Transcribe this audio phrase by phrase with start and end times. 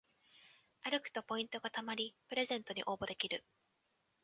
[0.81, 3.45] 歩くとポイントがたまりプレゼントに応募できる